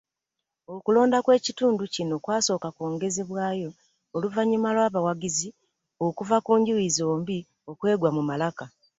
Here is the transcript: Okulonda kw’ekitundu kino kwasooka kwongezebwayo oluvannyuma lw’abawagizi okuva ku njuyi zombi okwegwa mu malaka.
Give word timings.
Okulonda 0.75 1.17
kw’ekitundu 1.25 1.83
kino 1.95 2.15
kwasooka 2.23 2.67
kwongezebwayo 2.75 3.69
oluvannyuma 4.15 4.69
lw’abawagizi 4.75 5.49
okuva 6.05 6.37
ku 6.45 6.51
njuyi 6.59 6.89
zombi 6.97 7.37
okwegwa 7.71 8.09
mu 8.15 8.21
malaka. 8.29 8.65